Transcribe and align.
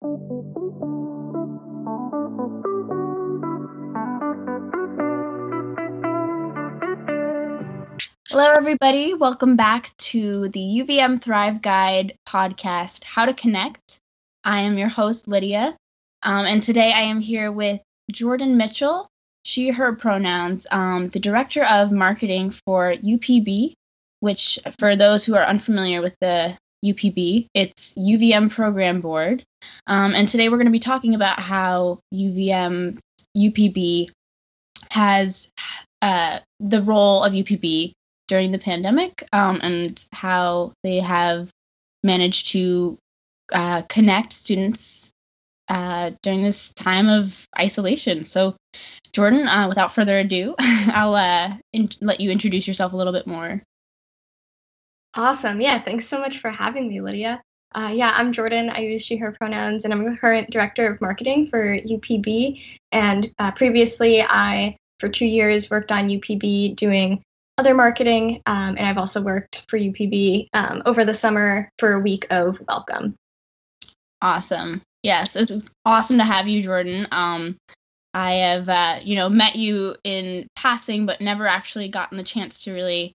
Hello, 0.00 0.12
everybody. 8.56 9.14
Welcome 9.14 9.56
back 9.56 9.96
to 9.96 10.50
the 10.50 10.60
UVM 10.60 11.20
Thrive 11.20 11.60
Guide 11.62 12.16
podcast, 12.28 13.02
How 13.02 13.26
to 13.26 13.34
Connect. 13.34 13.98
I 14.44 14.60
am 14.60 14.78
your 14.78 14.88
host, 14.88 15.26
Lydia, 15.26 15.76
um, 16.22 16.46
and 16.46 16.62
today 16.62 16.92
I 16.92 17.00
am 17.00 17.18
here 17.18 17.50
with 17.50 17.80
Jordan 18.12 18.56
Mitchell, 18.56 19.08
she, 19.42 19.70
her 19.70 19.96
pronouns, 19.96 20.68
um, 20.70 21.08
the 21.08 21.18
director 21.18 21.64
of 21.64 21.90
marketing 21.90 22.52
for 22.52 22.94
UPB, 22.94 23.74
which, 24.20 24.60
for 24.78 24.94
those 24.94 25.24
who 25.24 25.34
are 25.34 25.44
unfamiliar 25.44 26.02
with 26.02 26.14
the 26.20 26.56
UPB, 26.84 27.48
it's 27.52 27.94
UVM 27.94 28.48
Program 28.48 29.00
Board. 29.00 29.44
Um, 29.86 30.14
and 30.14 30.28
today 30.28 30.48
we're 30.48 30.56
going 30.56 30.66
to 30.66 30.72
be 30.72 30.78
talking 30.78 31.14
about 31.14 31.38
how 31.40 32.00
UVM 32.12 32.98
UPB 33.36 34.10
has 34.90 35.50
uh, 36.02 36.40
the 36.60 36.82
role 36.82 37.24
of 37.24 37.32
UPB 37.32 37.92
during 38.28 38.52
the 38.52 38.58
pandemic 38.58 39.26
um, 39.32 39.60
and 39.62 40.04
how 40.12 40.72
they 40.82 41.00
have 41.00 41.50
managed 42.02 42.48
to 42.48 42.98
uh, 43.52 43.82
connect 43.82 44.32
students 44.32 45.10
uh, 45.68 46.12
during 46.22 46.42
this 46.42 46.70
time 46.70 47.08
of 47.08 47.46
isolation. 47.58 48.24
So, 48.24 48.56
Jordan, 49.12 49.48
uh, 49.48 49.68
without 49.68 49.92
further 49.92 50.18
ado, 50.18 50.54
I'll 50.58 51.14
uh, 51.14 51.56
in- 51.72 51.90
let 52.00 52.20
you 52.20 52.30
introduce 52.30 52.66
yourself 52.66 52.92
a 52.92 52.96
little 52.96 53.12
bit 53.12 53.26
more. 53.26 53.62
Awesome. 55.14 55.60
Yeah, 55.60 55.82
thanks 55.82 56.06
so 56.06 56.20
much 56.20 56.38
for 56.38 56.50
having 56.50 56.88
me, 56.88 57.00
Lydia. 57.00 57.42
Uh, 57.74 57.90
yeah, 57.92 58.12
I'm 58.14 58.32
Jordan. 58.32 58.70
I 58.70 58.80
use 58.80 59.02
she, 59.02 59.16
her 59.16 59.32
pronouns, 59.32 59.84
and 59.84 59.92
I'm 59.92 60.04
the 60.04 60.16
current 60.16 60.50
director 60.50 60.90
of 60.90 61.00
marketing 61.00 61.48
for 61.48 61.76
UPB. 61.76 62.62
And 62.92 63.30
uh, 63.38 63.50
previously, 63.52 64.22
I, 64.22 64.76
for 65.00 65.08
two 65.08 65.26
years, 65.26 65.70
worked 65.70 65.92
on 65.92 66.08
UPB 66.08 66.76
doing 66.76 67.22
other 67.58 67.74
marketing, 67.74 68.40
um, 68.46 68.76
and 68.78 68.86
I've 68.86 68.98
also 68.98 69.20
worked 69.20 69.66
for 69.68 69.78
UPB 69.78 70.48
um, 70.54 70.82
over 70.86 71.04
the 71.04 71.14
summer 71.14 71.68
for 71.78 71.92
a 71.92 72.00
week 72.00 72.26
of 72.30 72.60
Welcome. 72.66 73.14
Awesome. 74.22 74.80
Yes, 75.02 75.36
it's 75.36 75.52
awesome 75.84 76.18
to 76.18 76.24
have 76.24 76.48
you, 76.48 76.62
Jordan. 76.62 77.06
Um, 77.12 77.56
I 78.14 78.32
have, 78.32 78.68
uh, 78.68 79.00
you 79.02 79.16
know, 79.16 79.28
met 79.28 79.56
you 79.56 79.94
in 80.04 80.48
passing, 80.56 81.06
but 81.06 81.20
never 81.20 81.46
actually 81.46 81.88
gotten 81.88 82.16
the 82.16 82.24
chance 82.24 82.60
to 82.60 82.72
really 82.72 83.12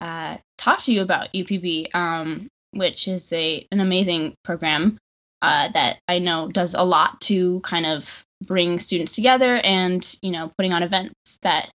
uh, 0.00 0.36
talk 0.58 0.82
to 0.82 0.92
you 0.92 1.02
about 1.02 1.32
UPB, 1.32 1.94
um, 1.94 2.48
which 2.74 3.08
is 3.08 3.32
a 3.32 3.66
an 3.70 3.80
amazing 3.80 4.34
program 4.44 4.98
uh, 5.42 5.68
that 5.68 5.98
I 6.08 6.18
know 6.18 6.48
does 6.48 6.74
a 6.74 6.82
lot 6.82 7.20
to 7.22 7.60
kind 7.60 7.86
of 7.86 8.24
bring 8.46 8.78
students 8.78 9.14
together 9.14 9.60
and 9.64 10.16
you 10.22 10.30
know 10.30 10.52
putting 10.56 10.72
on 10.72 10.82
events 10.82 11.38
that 11.42 11.70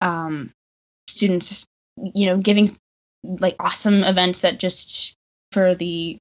um, 0.00 0.52
students, 1.08 1.64
you 1.96 2.26
know, 2.26 2.36
giving 2.36 2.68
like 3.24 3.56
awesome 3.58 4.04
events 4.04 4.40
that 4.40 4.58
just 4.58 5.14
for 5.52 5.74
the 5.74 6.18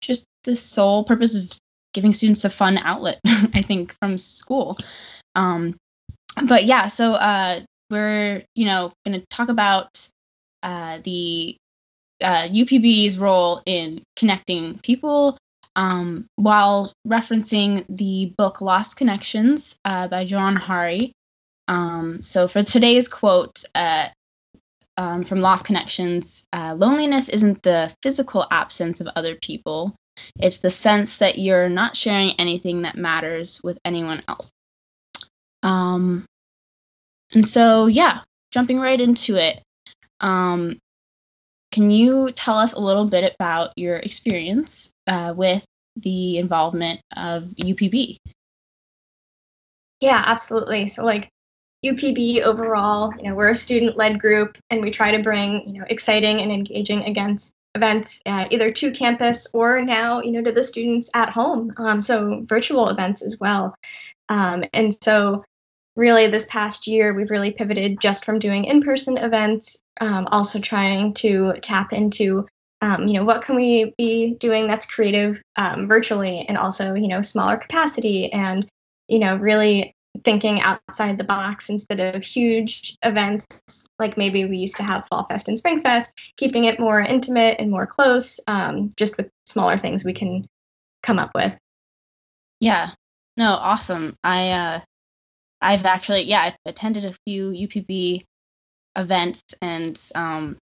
just 0.00 0.24
the 0.44 0.56
sole 0.56 1.04
purpose 1.04 1.36
of 1.36 1.50
giving 1.94 2.12
students 2.12 2.44
a 2.44 2.50
fun 2.50 2.78
outlet, 2.78 3.20
I 3.26 3.62
think, 3.62 3.94
from 4.00 4.18
school. 4.18 4.76
Um, 5.34 5.76
but 6.46 6.64
yeah, 6.64 6.88
so 6.88 7.12
uh, 7.12 7.60
we're 7.90 8.44
you 8.54 8.66
know 8.66 8.92
going 9.04 9.20
to 9.20 9.26
talk 9.28 9.48
about 9.48 10.08
uh, 10.62 10.98
the 11.04 11.56
uh, 12.22 12.48
UPB's 12.48 13.18
role 13.18 13.62
in 13.66 14.02
connecting 14.16 14.78
people 14.78 15.38
um, 15.76 16.26
while 16.36 16.92
referencing 17.06 17.84
the 17.88 18.32
book 18.38 18.60
Lost 18.60 18.96
Connections 18.96 19.76
uh, 19.84 20.08
by 20.08 20.22
Johann 20.22 20.56
Hari. 20.56 21.12
Um, 21.68 22.22
so 22.22 22.48
for 22.48 22.62
today's 22.62 23.08
quote 23.08 23.62
uh, 23.74 24.08
um, 24.96 25.24
from 25.24 25.40
Lost 25.40 25.64
Connections, 25.64 26.44
uh, 26.52 26.74
loneliness 26.74 27.28
isn't 27.28 27.62
the 27.62 27.92
physical 28.02 28.46
absence 28.50 29.00
of 29.00 29.08
other 29.14 29.36
people, 29.36 29.94
it's 30.40 30.58
the 30.58 30.70
sense 30.70 31.18
that 31.18 31.38
you're 31.38 31.68
not 31.68 31.96
sharing 31.96 32.30
anything 32.38 32.82
that 32.82 32.96
matters 32.96 33.60
with 33.62 33.78
anyone 33.84 34.22
else. 34.28 34.50
Um, 35.62 36.24
and 37.34 37.46
so, 37.46 37.86
yeah, 37.86 38.20
jumping 38.50 38.78
right 38.78 39.00
into 39.00 39.36
it, 39.36 39.62
um, 40.20 40.78
can 41.76 41.90
you 41.90 42.32
tell 42.32 42.56
us 42.56 42.72
a 42.72 42.80
little 42.80 43.04
bit 43.04 43.34
about 43.34 43.76
your 43.76 43.96
experience 43.96 44.90
uh, 45.06 45.34
with 45.36 45.62
the 45.96 46.38
involvement 46.38 47.00
of 47.14 47.42
UPB? 47.42 48.16
Yeah, 50.00 50.22
absolutely. 50.24 50.88
So, 50.88 51.04
like, 51.04 51.28
UPB 51.84 52.40
overall, 52.40 53.12
you 53.18 53.28
know, 53.28 53.34
we're 53.34 53.50
a 53.50 53.54
student-led 53.54 54.18
group, 54.18 54.56
and 54.70 54.80
we 54.80 54.90
try 54.90 55.10
to 55.10 55.22
bring, 55.22 55.64
you 55.66 55.80
know, 55.80 55.86
exciting 55.90 56.40
and 56.40 56.50
engaging 56.50 57.02
against 57.02 57.52
events 57.74 58.22
uh, 58.24 58.46
either 58.50 58.72
to 58.72 58.90
campus 58.90 59.46
or 59.52 59.82
now 59.82 60.22
you 60.22 60.32
know 60.32 60.42
to 60.42 60.50
the 60.50 60.64
students 60.64 61.10
at 61.12 61.28
home 61.28 61.74
um, 61.76 62.00
so 62.00 62.40
virtual 62.46 62.88
events 62.88 63.20
as 63.20 63.38
well 63.38 63.74
um, 64.30 64.64
and 64.72 64.96
so 65.04 65.44
really 65.96 66.26
this 66.26 66.46
past 66.46 66.86
year 66.86 67.14
we've 67.14 67.30
really 67.30 67.52
pivoted 67.52 68.00
just 68.00 68.24
from 68.24 68.38
doing 68.38 68.64
in-person 68.64 69.18
events 69.18 69.78
um, 70.00 70.28
also 70.30 70.58
trying 70.58 71.14
to 71.14 71.54
tap 71.62 71.92
into 71.92 72.46
um, 72.82 73.08
you 73.08 73.14
know 73.14 73.24
what 73.24 73.42
can 73.42 73.56
we 73.56 73.94
be 73.96 74.34
doing 74.34 74.66
that's 74.66 74.86
creative 74.86 75.42
um, 75.56 75.88
virtually 75.88 76.44
and 76.48 76.58
also 76.58 76.94
you 76.94 77.08
know 77.08 77.22
smaller 77.22 77.56
capacity 77.56 78.32
and 78.32 78.66
you 79.08 79.18
know 79.18 79.36
really 79.36 79.94
thinking 80.24 80.60
outside 80.60 81.18
the 81.18 81.24
box 81.24 81.68
instead 81.68 82.00
of 82.00 82.22
huge 82.22 82.96
events 83.02 83.46
like 83.98 84.16
maybe 84.16 84.44
we 84.44 84.58
used 84.58 84.76
to 84.76 84.82
have 84.82 85.06
Fall 85.06 85.26
Fest 85.28 85.48
and 85.48 85.58
Spring 85.58 85.82
Fest, 85.82 86.12
keeping 86.36 86.64
it 86.64 86.80
more 86.80 87.00
intimate 87.00 87.56
and 87.58 87.70
more 87.70 87.86
close, 87.86 88.40
um, 88.46 88.90
just 88.96 89.16
with 89.16 89.28
smaller 89.46 89.78
things 89.78 90.04
we 90.04 90.12
can 90.12 90.46
come 91.02 91.18
up 91.18 91.30
with. 91.34 91.56
Yeah, 92.60 92.90
no, 93.36 93.50
awesome. 93.52 94.16
I 94.22 94.50
uh, 94.50 94.80
I've 95.60 95.84
actually 95.84 96.22
yeah 96.22 96.40
I've 96.42 96.56
attended 96.66 97.04
a 97.04 97.14
few 97.26 97.50
UPB 97.50 98.24
events 98.96 99.42
and 99.60 100.00
um, 100.14 100.56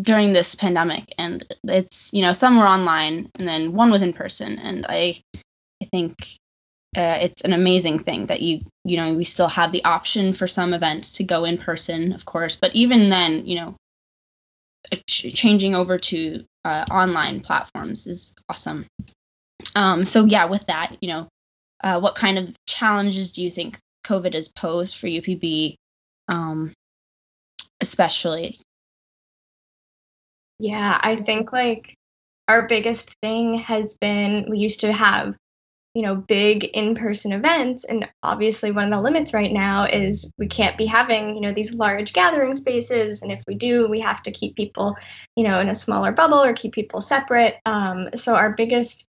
during 0.00 0.32
this 0.32 0.54
pandemic, 0.54 1.14
and 1.18 1.44
it's 1.64 2.12
you 2.12 2.22
know 2.22 2.32
some 2.32 2.58
were 2.58 2.66
online 2.66 3.30
and 3.36 3.46
then 3.46 3.72
one 3.72 3.90
was 3.90 4.02
in 4.02 4.12
person, 4.12 4.58
and 4.58 4.86
I 4.88 5.20
I 5.82 5.86
think 5.86 6.14
uh, 6.96 7.18
it's 7.20 7.42
an 7.42 7.52
amazing 7.52 7.98
thing 7.98 8.26
that 8.26 8.40
you 8.40 8.60
you 8.84 8.96
know 8.96 9.14
we 9.14 9.24
still 9.24 9.48
have 9.48 9.72
the 9.72 9.84
option 9.84 10.32
for 10.32 10.46
some 10.46 10.74
events 10.74 11.12
to 11.12 11.24
go 11.24 11.44
in 11.44 11.58
person 11.58 12.12
of 12.12 12.24
course 12.24 12.54
but 12.54 12.74
even 12.74 13.08
then 13.08 13.44
you 13.46 13.56
know 13.56 13.74
ch- 15.08 15.34
changing 15.34 15.74
over 15.74 15.98
to 15.98 16.44
uh, 16.64 16.84
online 16.90 17.40
platforms 17.40 18.06
is 18.06 18.34
awesome. 18.48 18.86
Um, 19.74 20.04
so 20.04 20.24
yeah 20.24 20.44
with 20.44 20.66
that 20.66 20.96
you 21.00 21.08
know 21.08 21.28
uh, 21.82 22.00
what 22.00 22.14
kind 22.14 22.38
of 22.38 22.54
challenges 22.66 23.32
do 23.32 23.42
you 23.42 23.50
think 23.50 23.78
covid 24.04 24.34
has 24.34 24.48
posed 24.48 24.96
for 24.96 25.06
upb 25.06 25.76
um, 26.28 26.72
especially. 27.80 28.58
Yeah 30.58 30.98
i 31.02 31.16
think 31.16 31.52
like 31.52 31.96
our 32.48 32.68
biggest 32.68 33.14
thing 33.20 33.54
has 33.54 33.96
been 33.96 34.46
we 34.48 34.58
used 34.58 34.80
to 34.80 34.92
have 34.92 35.34
you 35.94 36.02
know 36.02 36.16
big 36.16 36.64
in-person 36.64 37.32
events 37.32 37.84
and 37.84 38.08
obviously 38.22 38.72
one 38.72 38.84
of 38.84 38.90
the 38.90 39.00
limits 39.00 39.32
right 39.32 39.52
now 39.52 39.84
is 39.84 40.30
we 40.38 40.46
can't 40.46 40.76
be 40.76 40.86
having 40.86 41.34
you 41.34 41.40
know 41.40 41.52
these 41.52 41.72
large 41.72 42.12
gathering 42.12 42.54
spaces 42.54 43.22
and 43.22 43.30
if 43.30 43.40
we 43.46 43.54
do 43.54 43.88
we 43.88 44.00
have 44.00 44.22
to 44.22 44.32
keep 44.32 44.56
people 44.56 44.96
you 45.36 45.44
know 45.44 45.60
in 45.60 45.68
a 45.68 45.74
smaller 45.74 46.12
bubble 46.12 46.42
or 46.42 46.52
keep 46.52 46.72
people 46.72 47.00
separate. 47.00 47.56
Um, 47.64 48.10
so 48.16 48.34
our 48.34 48.52
biggest 48.52 49.06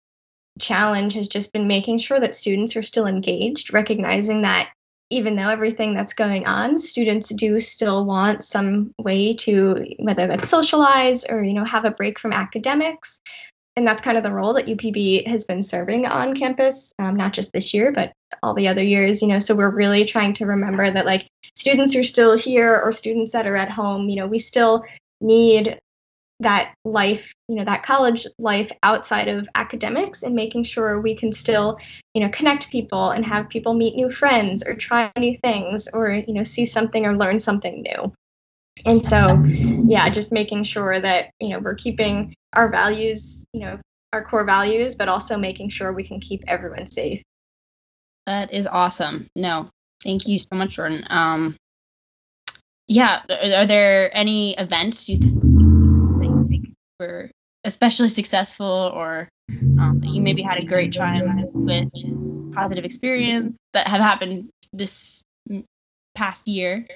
challenge 0.58 1.14
has 1.14 1.28
just 1.28 1.52
been 1.52 1.66
making 1.66 1.98
sure 1.98 2.20
that 2.20 2.34
students 2.34 2.76
are 2.76 2.82
still 2.82 3.06
engaged 3.06 3.72
recognizing 3.72 4.42
that 4.42 4.70
even 5.12 5.36
though 5.36 5.48
everything 5.48 5.94
that's 5.94 6.14
going 6.14 6.46
on 6.46 6.78
students 6.78 7.28
do 7.28 7.60
still 7.60 8.04
want 8.04 8.44
some 8.44 8.92
way 8.98 9.34
to 9.34 9.84
whether 9.98 10.26
that's 10.26 10.48
socialize 10.48 11.24
or 11.24 11.42
you 11.42 11.52
know 11.52 11.64
have 11.64 11.84
a 11.84 11.90
break 11.90 12.18
from 12.18 12.32
academics 12.32 13.20
and 13.76 13.86
that's 13.86 14.02
kind 14.02 14.18
of 14.18 14.22
the 14.22 14.32
role 14.32 14.52
that 14.54 14.66
UPB 14.66 15.26
has 15.26 15.44
been 15.44 15.62
serving 15.62 16.06
on 16.06 16.34
campus, 16.34 16.92
um, 16.98 17.16
not 17.16 17.32
just 17.32 17.52
this 17.52 17.72
year, 17.72 17.90
but 17.90 18.12
all 18.42 18.54
the 18.54 18.68
other 18.68 18.82
years. 18.82 19.22
You 19.22 19.28
know, 19.28 19.38
so 19.38 19.54
we're 19.54 19.70
really 19.70 20.04
trying 20.04 20.34
to 20.34 20.46
remember 20.46 20.90
that 20.90 21.06
like 21.06 21.26
students 21.54 21.96
are 21.96 22.04
still 22.04 22.36
here 22.36 22.78
or 22.78 22.92
students 22.92 23.32
that 23.32 23.46
are 23.46 23.56
at 23.56 23.70
home. 23.70 24.08
You 24.08 24.16
know, 24.16 24.26
we 24.26 24.38
still 24.38 24.84
need 25.20 25.78
that 26.42 26.74
life, 26.84 27.32
you 27.48 27.56
know, 27.56 27.64
that 27.64 27.82
college 27.82 28.26
life 28.38 28.70
outside 28.82 29.28
of 29.28 29.48
academics, 29.54 30.22
and 30.22 30.34
making 30.34 30.64
sure 30.64 31.00
we 31.00 31.16
can 31.16 31.32
still, 31.32 31.78
you 32.14 32.22
know, 32.22 32.28
connect 32.30 32.70
people 32.70 33.10
and 33.10 33.24
have 33.24 33.48
people 33.48 33.74
meet 33.74 33.96
new 33.96 34.10
friends 34.10 34.62
or 34.64 34.74
try 34.74 35.10
new 35.16 35.36
things 35.36 35.88
or 35.92 36.10
you 36.10 36.34
know 36.34 36.44
see 36.44 36.64
something 36.64 37.06
or 37.06 37.16
learn 37.16 37.40
something 37.40 37.82
new. 37.82 38.12
And 38.84 39.04
so, 39.04 39.42
yeah, 39.44 40.08
just 40.08 40.32
making 40.32 40.64
sure 40.64 41.00
that 41.00 41.30
you 41.40 41.50
know 41.50 41.58
we're 41.58 41.74
keeping 41.74 42.34
our 42.52 42.68
values, 42.68 43.44
you 43.52 43.60
know, 43.60 43.80
our 44.12 44.24
core 44.24 44.44
values, 44.44 44.94
but 44.94 45.08
also 45.08 45.38
making 45.38 45.70
sure 45.70 45.92
we 45.92 46.06
can 46.06 46.20
keep 46.20 46.44
everyone 46.46 46.86
safe. 46.86 47.22
That 48.26 48.52
is 48.52 48.66
awesome. 48.66 49.26
No, 49.34 49.68
thank 50.02 50.28
you 50.28 50.38
so 50.38 50.48
much, 50.52 50.70
Jordan. 50.70 51.04
Um, 51.10 51.56
yeah, 52.86 53.22
are 53.56 53.66
there 53.66 54.10
any 54.16 54.54
events 54.54 55.08
you 55.08 55.18
were 57.02 57.30
especially 57.64 58.08
successful 58.08 58.92
or 58.94 59.28
um, 59.50 60.00
you 60.04 60.20
maybe 60.20 60.42
had 60.42 60.58
a 60.58 60.64
great 60.64 60.92
time 60.92 61.48
with 61.52 61.88
positive 62.54 62.84
experience 62.84 63.56
that 63.72 63.86
have 63.88 64.00
happened 64.00 64.50
this 64.72 65.22
past 66.14 66.48
year? 66.48 66.86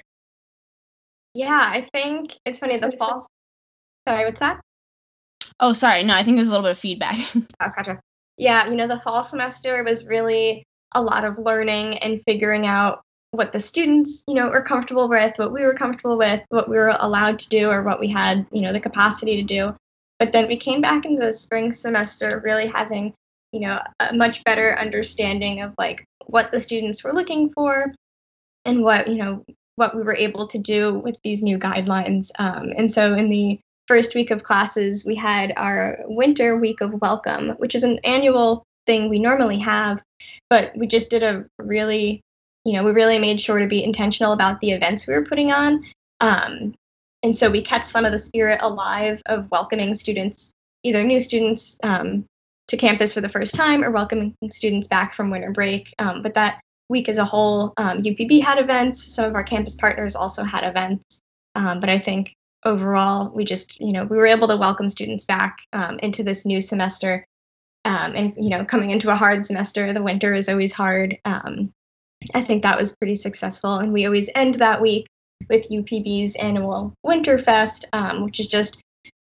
Yeah, 1.33 1.61
I 1.61 1.87
think 1.91 2.35
it's 2.45 2.59
funny. 2.59 2.77
The 2.77 2.91
fall. 2.97 3.25
Sorry, 4.07 4.25
what's 4.25 4.39
that? 4.39 4.61
Oh, 5.59 5.73
sorry. 5.73 6.03
No, 6.03 6.15
I 6.15 6.23
think 6.23 6.37
there's 6.37 6.47
a 6.47 6.51
little 6.51 6.65
bit 6.65 6.71
of 6.71 6.79
feedback. 6.79 7.17
oh, 7.35 7.71
gotcha. 7.75 7.99
Yeah, 8.37 8.69
you 8.69 8.75
know, 8.75 8.87
the 8.87 8.99
fall 8.99 9.23
semester 9.23 9.83
was 9.83 10.05
really 10.05 10.63
a 10.93 11.01
lot 11.01 11.25
of 11.25 11.37
learning 11.37 11.97
and 11.97 12.21
figuring 12.25 12.65
out 12.65 13.01
what 13.31 13.51
the 13.51 13.59
students, 13.59 14.23
you 14.27 14.35
know, 14.35 14.49
were 14.49 14.61
comfortable 14.61 15.09
with, 15.09 15.37
what 15.37 15.51
we 15.51 15.63
were 15.63 15.73
comfortable 15.73 16.17
with, 16.17 16.41
what 16.49 16.69
we 16.69 16.77
were 16.77 16.95
allowed 16.99 17.39
to 17.39 17.49
do, 17.49 17.69
or 17.69 17.83
what 17.83 17.99
we 17.99 18.07
had, 18.07 18.47
you 18.51 18.61
know, 18.61 18.71
the 18.71 18.79
capacity 18.79 19.37
to 19.37 19.43
do. 19.43 19.75
But 20.19 20.31
then 20.31 20.47
we 20.47 20.57
came 20.57 20.81
back 20.81 21.05
into 21.05 21.25
the 21.25 21.33
spring 21.33 21.73
semester 21.73 22.41
really 22.43 22.67
having, 22.67 23.13
you 23.51 23.59
know, 23.59 23.79
a 23.99 24.13
much 24.13 24.43
better 24.43 24.77
understanding 24.77 25.61
of 25.61 25.73
like 25.77 26.03
what 26.25 26.51
the 26.51 26.59
students 26.59 27.03
were 27.03 27.13
looking 27.13 27.51
for 27.51 27.93
and 28.65 28.83
what, 28.83 29.07
you 29.07 29.15
know, 29.15 29.43
what 29.75 29.95
we 29.95 30.01
were 30.01 30.15
able 30.15 30.47
to 30.47 30.57
do 30.57 30.99
with 30.99 31.15
these 31.23 31.43
new 31.43 31.57
guidelines. 31.59 32.31
Um, 32.39 32.73
and 32.75 32.91
so 32.91 33.13
in 33.13 33.29
the 33.29 33.59
first 33.87 34.15
week 34.15 34.31
of 34.31 34.43
classes, 34.43 35.05
we 35.05 35.15
had 35.15 35.53
our 35.55 35.99
winter 36.05 36.57
week 36.57 36.81
of 36.81 36.99
welcome, 37.01 37.49
which 37.57 37.75
is 37.75 37.83
an 37.83 37.99
annual 38.03 38.63
thing 38.87 39.07
we 39.07 39.19
normally 39.19 39.59
have, 39.59 40.01
but 40.49 40.75
we 40.75 40.87
just 40.87 41.09
did 41.09 41.23
a 41.23 41.45
really, 41.59 42.21
you 42.65 42.73
know, 42.73 42.83
we 42.83 42.91
really 42.91 43.19
made 43.19 43.39
sure 43.39 43.59
to 43.59 43.67
be 43.67 43.83
intentional 43.83 44.33
about 44.33 44.59
the 44.61 44.71
events 44.71 45.05
we 45.05 45.13
were 45.13 45.25
putting 45.25 45.51
on. 45.51 45.83
Um, 46.19 46.73
and 47.23 47.35
so 47.35 47.49
we 47.49 47.61
kept 47.61 47.87
some 47.87 48.05
of 48.05 48.11
the 48.11 48.17
spirit 48.17 48.59
alive 48.61 49.21
of 49.25 49.49
welcoming 49.49 49.95
students, 49.95 50.53
either 50.83 51.03
new 51.03 51.19
students 51.19 51.77
um, 51.83 52.25
to 52.67 52.77
campus 52.77 53.13
for 53.13 53.21
the 53.21 53.29
first 53.29 53.55
time 53.55 53.83
or 53.83 53.91
welcoming 53.91 54.35
students 54.51 54.87
back 54.87 55.13
from 55.13 55.29
winter 55.29 55.51
break. 55.51 55.93
Um, 55.99 56.21
but 56.21 56.35
that 56.35 56.61
week 56.89 57.09
as 57.09 57.17
a 57.17 57.25
whole, 57.25 57.73
UPB 57.77 58.39
um, 58.39 58.41
had 58.41 58.59
events. 58.59 59.03
Some 59.03 59.25
of 59.25 59.35
our 59.35 59.43
campus 59.43 59.75
partners 59.75 60.15
also 60.15 60.43
had 60.43 60.63
events. 60.63 61.19
Um, 61.55 61.79
but 61.79 61.89
I 61.89 61.97
think 61.97 62.33
overall, 62.63 63.31
we 63.33 63.45
just, 63.45 63.79
you 63.79 63.93
know, 63.93 64.03
we 64.03 64.17
were 64.17 64.27
able 64.27 64.47
to 64.49 64.57
welcome 64.57 64.89
students 64.89 65.25
back 65.25 65.57
um, 65.73 65.99
into 65.99 66.23
this 66.23 66.45
new 66.45 66.61
semester. 66.61 67.25
and, 67.83 68.33
you 68.37 68.49
know, 68.49 68.63
coming 68.63 68.91
into 68.91 69.11
a 69.11 69.15
hard 69.15 69.45
semester, 69.45 69.91
the 69.91 70.03
winter 70.03 70.33
is 70.33 70.49
always 70.49 70.71
hard. 70.71 71.17
I 71.25 72.41
think 72.41 72.63
that 72.63 72.79
was 72.79 72.95
pretty 72.95 73.15
successful. 73.15 73.77
And 73.77 73.93
we 73.93 74.05
always 74.05 74.29
end 74.35 74.55
that 74.55 74.81
week 74.81 75.07
with 75.49 75.69
UPB's 75.69 76.35
annual 76.35 76.93
Winterfest, 77.05 77.85
um, 77.93 78.23
which 78.23 78.39
is 78.39 78.47
just 78.47 78.81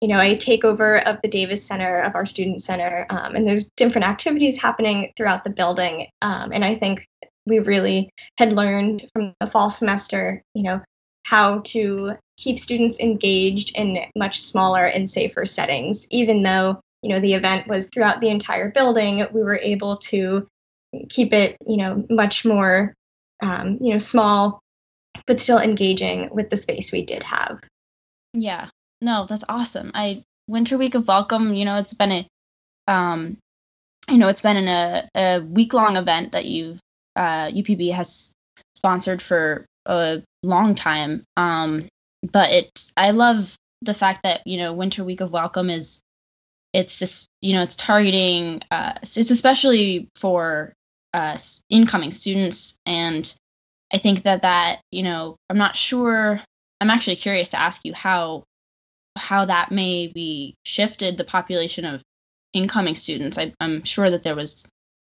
you 0.01 0.07
know 0.07 0.19
a 0.19 0.35
takeover 0.37 1.03
of 1.03 1.17
the 1.21 1.29
Davis 1.29 1.65
Center 1.65 2.01
of 2.01 2.15
our 2.15 2.25
student 2.25 2.61
center, 2.61 3.05
um, 3.09 3.35
and 3.35 3.47
there's 3.47 3.69
different 3.75 4.07
activities 4.07 4.57
happening 4.57 5.11
throughout 5.15 5.43
the 5.43 5.49
building. 5.49 6.07
Um, 6.21 6.51
and 6.51 6.63
I 6.63 6.75
think 6.75 7.05
we 7.45 7.59
really 7.59 8.09
had 8.37 8.53
learned 8.53 9.07
from 9.13 9.33
the 9.39 9.47
fall 9.47 9.69
semester, 9.69 10.41
you 10.53 10.63
know, 10.63 10.81
how 11.25 11.59
to 11.59 12.13
keep 12.37 12.59
students 12.59 12.99
engaged 12.99 13.71
in 13.75 13.99
much 14.15 14.41
smaller 14.41 14.85
and 14.85 15.09
safer 15.09 15.45
settings. 15.45 16.07
Even 16.11 16.43
though 16.43 16.79
you 17.01 17.09
know 17.09 17.19
the 17.19 17.33
event 17.33 17.67
was 17.67 17.87
throughout 17.89 18.21
the 18.21 18.29
entire 18.29 18.71
building, 18.71 19.25
we 19.31 19.41
were 19.41 19.59
able 19.59 19.97
to 19.97 20.47
keep 21.09 21.33
it 21.33 21.57
you 21.67 21.77
know 21.77 22.03
much 22.09 22.45
more 22.45 22.93
um, 23.41 23.77
you 23.81 23.93
know 23.93 23.99
small 23.99 24.59
but 25.27 25.39
still 25.39 25.59
engaging 25.59 26.29
with 26.31 26.49
the 26.49 26.57
space 26.57 26.91
we 26.91 27.05
did 27.05 27.23
have. 27.23 27.61
Yeah. 28.33 28.69
No, 29.01 29.25
that's 29.27 29.43
awesome. 29.49 29.91
I 29.93 30.23
Winter 30.47 30.77
Week 30.77 30.95
of 30.95 31.07
Welcome, 31.07 31.53
you 31.53 31.65
know, 31.65 31.77
it's 31.77 31.93
been 31.93 32.11
a 32.11 32.27
um 32.87 33.37
you 34.09 34.17
know, 34.17 34.27
it's 34.27 34.41
been 34.41 34.57
in 34.57 34.67
a, 34.67 35.09
a 35.15 35.39
week 35.39 35.73
long 35.73 35.97
event 35.97 36.33
that 36.33 36.45
you've 36.45 36.79
uh 37.15 37.47
UPB 37.47 37.91
has 37.93 38.31
sponsored 38.75 39.21
for 39.21 39.65
a 39.85 40.21
long 40.43 40.75
time. 40.75 41.23
Um 41.37 41.87
but 42.31 42.51
it's 42.51 42.91
I 42.97 43.11
love 43.11 43.55
the 43.81 43.93
fact 43.93 44.23
that, 44.23 44.45
you 44.45 44.57
know, 44.57 44.73
Winter 44.73 45.03
Week 45.03 45.21
of 45.21 45.31
Welcome 45.31 45.69
is 45.69 46.01
it's 46.75 46.99
this 46.99 47.25
you 47.41 47.53
know 47.53 47.63
it's 47.63 47.77
targeting 47.77 48.61
uh, 48.69 48.91
it's 49.01 49.31
especially 49.31 50.09
for 50.17 50.73
uh, 51.13 51.37
incoming 51.69 52.11
students 52.11 52.77
and 52.85 53.33
I 53.95 53.97
think 53.97 54.23
that 54.23 54.41
that 54.41 54.81
you 54.91 55.03
know 55.03 55.37
I'm 55.49 55.57
not 55.57 55.77
sure. 55.77 56.41
I'm 56.81 56.89
actually 56.89 57.15
curious 57.15 57.47
to 57.49 57.59
ask 57.59 57.79
you 57.85 57.93
how 57.93 58.43
how 59.17 59.45
that 59.45 59.71
may 59.71 60.07
be 60.07 60.55
shifted 60.65 61.17
the 61.17 61.23
population 61.23 61.85
of 61.85 62.01
incoming 62.51 62.95
students. 62.95 63.37
I, 63.37 63.53
I'm 63.61 63.85
sure 63.85 64.11
that 64.11 64.21
there 64.21 64.35
was 64.35 64.65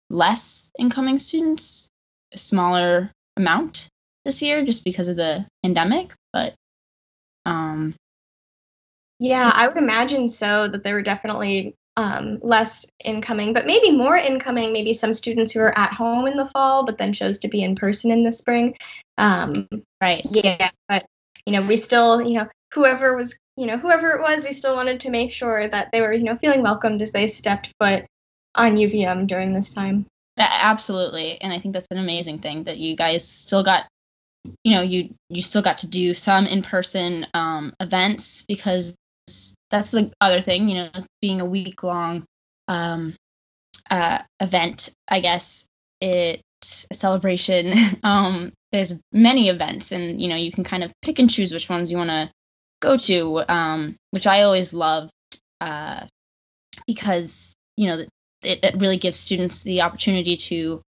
less 0.09 0.69
incoming 0.77 1.17
students, 1.17 1.87
a 2.33 2.37
smaller 2.37 3.09
amount 3.37 3.87
this 4.25 4.41
year 4.41 4.65
just 4.65 4.83
because 4.83 5.07
of 5.07 5.15
the 5.15 5.45
pandemic, 5.63 6.13
but 6.33 6.53
um 7.45 7.95
yeah, 9.17 9.49
I 9.55 9.69
would 9.69 9.77
imagine 9.77 10.27
so 10.27 10.67
that 10.67 10.83
there 10.83 10.95
were 10.95 11.01
definitely 11.01 11.73
um, 11.95 12.39
less 12.41 12.85
incoming, 13.03 13.53
but 13.53 13.65
maybe 13.65 13.91
more 13.91 14.17
incoming. 14.17 14.73
Maybe 14.73 14.93
some 14.93 15.13
students 15.13 15.51
who 15.51 15.59
are 15.59 15.77
at 15.77 15.93
home 15.93 16.27
in 16.27 16.37
the 16.37 16.47
fall, 16.47 16.85
but 16.85 16.97
then 16.97 17.13
chose 17.13 17.39
to 17.39 17.47
be 17.47 17.63
in 17.63 17.75
person 17.75 18.11
in 18.11 18.23
the 18.23 18.31
spring. 18.31 18.75
Um, 19.17 19.67
right. 20.01 20.25
Yeah. 20.29 20.71
But 20.87 21.05
you 21.45 21.53
know, 21.53 21.61
we 21.61 21.77
still, 21.77 22.21
you 22.21 22.35
know, 22.39 22.47
whoever 22.73 23.15
was, 23.15 23.37
you 23.57 23.67
know, 23.67 23.77
whoever 23.77 24.11
it 24.11 24.21
was, 24.21 24.43
we 24.43 24.53
still 24.53 24.75
wanted 24.75 25.01
to 25.01 25.09
make 25.09 25.31
sure 25.31 25.67
that 25.67 25.91
they 25.91 26.01
were, 26.01 26.13
you 26.13 26.23
know, 26.23 26.37
feeling 26.37 26.63
welcomed 26.63 27.01
as 27.01 27.11
they 27.11 27.27
stepped 27.27 27.71
foot 27.79 28.05
on 28.55 28.75
UVM 28.75 29.27
during 29.27 29.53
this 29.53 29.73
time. 29.73 30.05
Absolutely, 30.37 31.39
and 31.41 31.53
I 31.53 31.59
think 31.59 31.73
that's 31.73 31.87
an 31.91 31.99
amazing 31.99 32.39
thing 32.39 32.63
that 32.63 32.77
you 32.77 32.95
guys 32.95 33.27
still 33.27 33.63
got 33.63 33.85
you 34.63 34.75
know 34.75 34.81
you 34.81 35.13
you 35.29 35.41
still 35.41 35.61
got 35.61 35.77
to 35.79 35.87
do 35.87 36.13
some 36.13 36.45
in-person 36.47 37.27
um, 37.33 37.73
events 37.79 38.43
because 38.47 38.93
that's 39.73 39.89
the 39.89 40.11
other 40.21 40.39
thing, 40.39 40.69
you 40.69 40.75
know, 40.75 40.89
being 41.19 41.41
a 41.41 41.45
week 41.45 41.81
long 41.81 42.25
um, 42.67 43.15
uh, 43.89 44.19
event, 44.39 44.91
I 45.07 45.19
guess 45.19 45.65
it's 45.99 46.85
a 46.91 46.93
celebration. 46.93 47.73
um, 48.03 48.51
there's 48.71 48.93
many 49.11 49.49
events, 49.49 49.91
and 49.91 50.21
you 50.21 50.27
know, 50.27 50.35
you 50.35 50.51
can 50.51 50.63
kind 50.63 50.83
of 50.83 50.91
pick 51.01 51.17
and 51.17 51.27
choose 51.27 51.51
which 51.51 51.69
ones 51.69 51.89
you 51.89 51.97
want 51.97 52.11
to 52.11 52.29
go 52.83 52.97
to, 52.97 53.43
um, 53.49 53.95
which 54.11 54.27
I 54.27 54.43
always 54.43 54.75
loved 54.75 55.11
uh, 55.59 56.05
because 56.85 57.55
you 57.75 57.87
know 57.87 58.05
it, 58.43 58.63
it, 58.63 58.75
really 58.79 58.97
gives 58.97 59.19
students 59.19 59.63
the 59.63 59.81
opportunity 59.81 60.37
to 60.37 60.83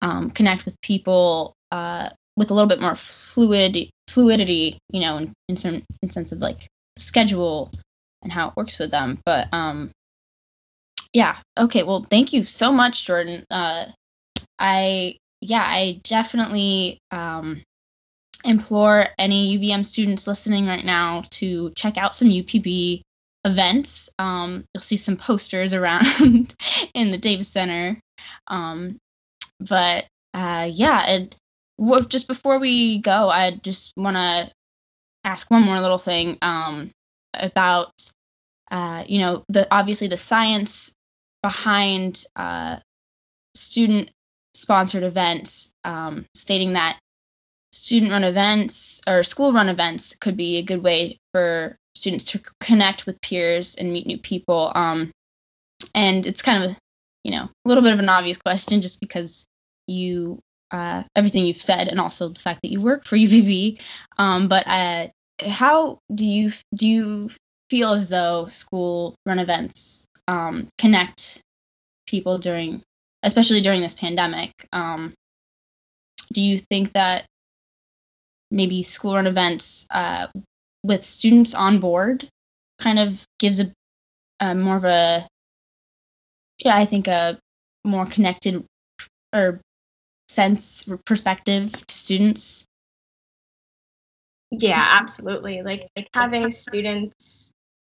um, 0.00 0.30
connect 0.30 0.64
with 0.64 0.80
people 0.80 1.52
uh, 1.72 2.08
with 2.38 2.50
a 2.50 2.54
little 2.54 2.68
bit 2.68 2.80
more 2.80 2.96
fluid 2.96 3.90
fluidity, 4.08 4.78
you 4.90 5.00
know, 5.00 5.18
in 5.18 5.34
in, 5.50 5.58
certain, 5.58 5.84
in 6.00 6.08
sense 6.08 6.32
of 6.32 6.38
like 6.38 6.66
schedule 6.96 7.70
and 8.24 8.32
how 8.32 8.48
it 8.48 8.56
works 8.56 8.78
with 8.78 8.90
them. 8.90 9.18
But 9.24 9.48
um, 9.52 9.90
yeah, 11.12 11.36
okay. 11.58 11.82
Well, 11.82 12.04
thank 12.08 12.32
you 12.32 12.42
so 12.42 12.72
much, 12.72 13.04
Jordan. 13.04 13.44
Uh, 13.50 13.86
I 14.58 15.16
yeah, 15.40 15.64
I 15.66 16.00
definitely 16.02 16.98
um, 17.10 17.62
implore 18.44 19.08
any 19.18 19.58
UVM 19.58 19.84
students 19.86 20.26
listening 20.26 20.66
right 20.66 20.84
now 20.84 21.24
to 21.30 21.70
check 21.76 21.96
out 21.96 22.14
some 22.14 22.28
UPB 22.28 23.02
events. 23.44 24.08
Um, 24.18 24.64
you'll 24.74 24.82
see 24.82 24.96
some 24.96 25.16
posters 25.16 25.74
around 25.74 26.54
in 26.94 27.10
the 27.10 27.18
Davis 27.18 27.48
Center. 27.48 28.00
Um, 28.48 28.96
but 29.60 30.06
uh, 30.32 30.68
yeah, 30.70 31.04
and 31.06 31.36
just 32.08 32.26
before 32.26 32.58
we 32.58 32.98
go, 32.98 33.28
I 33.28 33.50
just 33.50 33.92
want 33.96 34.16
to 34.16 34.50
ask 35.24 35.50
one 35.50 35.62
more 35.62 35.80
little 35.80 35.98
thing. 35.98 36.38
Um, 36.42 36.90
about 37.34 37.92
uh, 38.74 39.04
you 39.06 39.20
know 39.20 39.44
the 39.48 39.66
obviously 39.70 40.08
the 40.08 40.16
science 40.16 40.92
behind 41.42 42.26
uh, 42.34 42.76
student 43.54 44.10
sponsored 44.52 45.04
events 45.04 45.72
um, 45.84 46.26
stating 46.34 46.72
that 46.72 46.98
student 47.72 48.10
run 48.10 48.24
events 48.24 49.00
or 49.06 49.22
school 49.22 49.52
run 49.52 49.68
events 49.68 50.16
could 50.20 50.36
be 50.36 50.58
a 50.58 50.62
good 50.62 50.82
way 50.82 51.18
for 51.32 51.76
students 51.94 52.24
to 52.24 52.40
connect 52.60 53.06
with 53.06 53.20
peers 53.20 53.76
and 53.76 53.92
meet 53.92 54.06
new 54.06 54.18
people. 54.18 54.72
Um, 54.74 55.12
and 55.94 56.26
it's 56.26 56.42
kind 56.42 56.64
of 56.64 56.76
you 57.22 57.30
know 57.30 57.44
a 57.44 57.68
little 57.68 57.82
bit 57.82 57.92
of 57.92 58.00
an 58.00 58.08
obvious 58.08 58.38
question 58.38 58.80
just 58.82 59.00
because 59.00 59.46
you 59.86 60.40
uh, 60.72 61.04
everything 61.14 61.46
you've 61.46 61.62
said 61.62 61.86
and 61.86 62.00
also 62.00 62.28
the 62.28 62.40
fact 62.40 62.60
that 62.62 62.72
you 62.72 62.80
work 62.80 63.04
for 63.04 63.16
UPB 63.24 63.78
um, 64.18 64.48
but 64.48 64.66
uh, 64.66 65.06
how 65.46 65.98
do 66.12 66.26
you 66.26 66.50
do 66.74 66.88
you 66.88 67.30
feel 67.70 67.92
as 67.92 68.08
though 68.08 68.46
school 68.46 69.14
run 69.26 69.38
events 69.38 70.06
um, 70.28 70.68
connect 70.78 71.40
people 72.06 72.38
during, 72.38 72.82
especially 73.22 73.60
during 73.60 73.80
this 73.80 73.94
pandemic. 73.94 74.52
Um, 74.72 75.14
do 76.32 76.40
you 76.40 76.58
think 76.58 76.92
that 76.92 77.26
maybe 78.50 78.82
school 78.82 79.14
run 79.14 79.26
events 79.26 79.86
uh, 79.90 80.26
with 80.82 81.04
students 81.04 81.54
on 81.54 81.80
board 81.80 82.28
kind 82.78 82.98
of 82.98 83.24
gives 83.38 83.60
a, 83.60 83.72
a 84.40 84.54
more 84.54 84.76
of 84.76 84.84
a 84.84 85.26
yeah 86.58 86.76
i 86.76 86.84
think 86.84 87.06
a 87.08 87.38
more 87.84 88.06
connected 88.06 88.64
or 89.32 89.60
sense 90.28 90.84
perspective 91.04 91.72
to 91.72 91.96
students 91.96 92.64
yeah 94.50 94.84
absolutely 95.00 95.62
like 95.62 95.88
like 95.96 96.08
having 96.14 96.50
students 96.50 97.53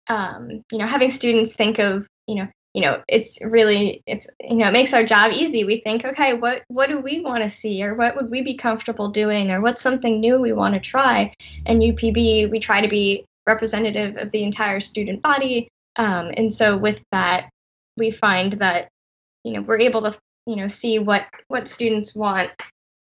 um 0.09 0.63
you 0.71 0.77
know 0.77 0.87
having 0.87 1.09
students 1.09 1.53
think 1.53 1.79
of 1.79 2.07
you 2.27 2.35
know 2.35 2.47
you 2.73 2.81
know 2.81 3.01
it's 3.07 3.39
really 3.41 4.03
it's 4.05 4.27
you 4.39 4.57
know 4.57 4.67
it 4.67 4.71
makes 4.71 4.93
our 4.93 5.03
job 5.03 5.31
easy. 5.31 5.63
We 5.63 5.81
think 5.81 6.05
okay 6.05 6.33
what 6.33 6.63
what 6.67 6.89
do 6.89 6.99
we 6.99 7.21
want 7.21 7.43
to 7.43 7.49
see 7.49 7.83
or 7.83 7.95
what 7.95 8.15
would 8.15 8.29
we 8.29 8.41
be 8.41 8.55
comfortable 8.55 9.09
doing 9.09 9.51
or 9.51 9.61
what's 9.61 9.81
something 9.81 10.19
new 10.19 10.39
we 10.39 10.53
want 10.53 10.75
to 10.75 10.79
try? 10.79 11.33
And 11.65 11.81
upb 11.81 12.51
we 12.51 12.59
try 12.59 12.81
to 12.81 12.87
be 12.87 13.25
representative 13.47 14.17
of 14.17 14.31
the 14.31 14.43
entire 14.43 14.79
student 14.79 15.21
body. 15.21 15.69
Um, 15.95 16.31
and 16.35 16.53
so 16.53 16.77
with 16.77 17.01
that 17.11 17.49
we 17.95 18.11
find 18.11 18.53
that 18.53 18.89
you 19.43 19.53
know 19.53 19.61
we're 19.61 19.79
able 19.79 20.03
to 20.03 20.17
you 20.45 20.55
know 20.55 20.67
see 20.67 20.99
what 20.99 21.25
what 21.47 21.67
students 21.67 22.13
want 22.15 22.51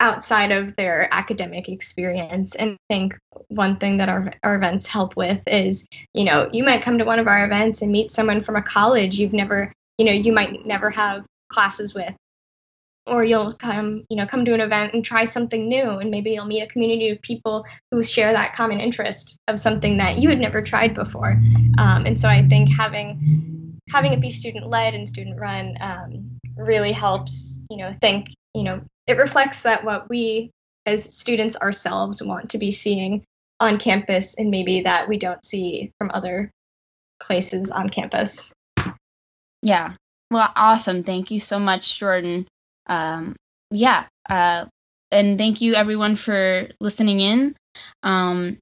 outside 0.01 0.53
of 0.53 0.77
their 0.77 1.09
academic 1.13 1.69
experience. 1.69 2.55
And 2.55 2.73
I 2.73 2.95
think 2.95 3.19
one 3.49 3.77
thing 3.77 3.99
that 3.99 4.09
our, 4.09 4.33
our 4.43 4.57
events 4.57 4.87
help 4.87 5.17
with 5.17 5.41
is 5.47 5.87
you 6.13 6.25
know 6.25 6.49
you 6.53 6.65
might 6.65 6.83
come 6.83 6.99
to 6.99 7.05
one 7.05 7.19
of 7.19 7.29
our 7.29 7.45
events 7.45 7.83
and 7.83 7.93
meet 7.93 8.11
someone 8.11 8.43
from 8.43 8.57
a 8.57 8.63
college 8.63 9.19
you've 9.19 9.33
never 9.33 9.73
you 9.99 10.05
know 10.05 10.13
you 10.13 10.33
might 10.33 10.67
never 10.67 10.91
have 10.91 11.25
classes 11.49 11.95
with. 11.95 12.15
Or 13.07 13.25
you'll 13.25 13.55
come 13.55 14.05
you 14.11 14.17
know 14.17 14.27
come 14.27 14.45
to 14.45 14.55
an 14.55 14.61
event 14.61 14.93
and 14.93 15.05
try 15.05 15.25
something 15.25 15.69
new 15.69 15.91
and 15.91 16.11
maybe 16.11 16.33
you'll 16.33 16.45
meet 16.45 16.63
a 16.63 16.67
community 16.67 17.11
of 17.11 17.23
people 17.23 17.65
who 17.91 18.03
share 18.03 18.33
that 18.33 18.55
common 18.55 18.81
interest 18.81 19.39
of 19.49 19.61
something 19.61 19.99
that 19.99 20.19
you 20.19 20.29
had 20.29 20.41
never 20.41 20.61
tried 20.61 20.95
before. 20.95 21.41
Um, 21.79 22.05
and 22.05 22.19
so 22.19 22.29
i 22.29 22.47
think 22.49 22.69
having 22.69 23.79
having 23.89 24.13
it 24.13 24.21
be 24.21 24.31
student 24.31 24.69
led 24.69 24.95
and 24.95 25.09
student 25.09 25.39
run 25.39 25.77
um, 25.81 26.39
really 26.57 26.93
helps 26.93 27.61
you 27.71 27.77
know 27.77 27.95
think 28.01 28.31
you 28.57 28.65
know 28.65 28.81
it 29.07 29.19
reflects 29.19 29.63
that 29.63 29.85
what 29.85 30.09
we 30.09 30.51
as 30.85 31.17
students 31.17 31.57
ourselves 31.57 32.23
want 32.23 32.51
to 32.51 32.59
be 32.59 32.71
seeing 32.71 33.25
on 33.59 33.79
campus 33.79 34.35
and 34.35 34.51
maybe 34.51 34.83
that 34.83 35.09
we 35.09 35.19
don't 35.19 35.45
see 35.45 35.91
from 35.99 36.11
other 36.13 36.51
places 37.21 37.71
on 37.71 37.89
campus. 37.89 38.53
Yeah. 39.63 39.95
Well, 40.31 40.51
awesome. 40.55 41.03
Thank 41.03 41.31
you 41.31 41.41
so 41.41 41.59
much, 41.59 41.99
Jordan. 41.99 42.47
Um, 42.87 43.37
yeah. 43.71 44.05
Uh, 44.29 44.67
and 45.11 45.39
thank 45.39 45.61
you 45.61 45.75
everyone 45.75 46.17
for 46.17 46.69
listening 46.81 47.21
in. 47.21 47.57
Um, 48.03 48.59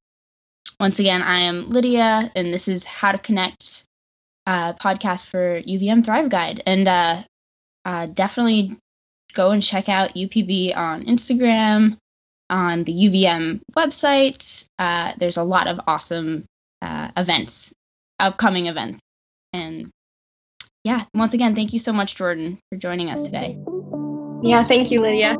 once 0.79 0.99
again, 0.99 1.23
I 1.23 1.41
am 1.41 1.71
Lydia, 1.71 2.31
and 2.35 2.53
this 2.53 2.69
is 2.69 2.85
How 2.85 3.13
to 3.13 3.19
Connect 3.19 3.85
uh, 4.47 4.75
podcast 4.75 5.27
for 5.27 5.63
UVM 5.63 6.05
Thrive 6.05 6.29
Guide. 6.29 6.63
And 6.67 6.89
uh, 6.89 7.23
uh, 7.85 8.07
definitely 8.07 8.77
go 9.35 9.50
and 9.50 9.62
check 9.62 9.88
out 9.88 10.14
UPB 10.14 10.76
on 10.76 11.05
Instagram, 11.05 11.97
on 12.50 12.85
the 12.85 12.93
UVM 12.93 13.61
website. 13.76 14.67
Uh, 14.79 15.12
there's 15.19 15.37
a 15.37 15.43
lot 15.43 15.67
of 15.67 15.81
awesome 15.87 16.45
uh, 16.83 17.11
events, 17.17 17.73
upcoming 18.19 18.67
events. 18.67 19.00
And 19.53 19.91
yeah, 20.85 21.05
once 21.14 21.35
again, 21.35 21.55
thank 21.55 21.73
you 21.73 21.79
so 21.79 21.93
much, 21.93 22.14
Jordan, 22.14 22.59
for 22.71 22.79
joining 22.79 23.11
us 23.11 23.23
today. 23.25 23.59
Yeah, 24.43 24.67
thank 24.67 24.91
you, 24.91 25.00
Lydia. 25.00 25.37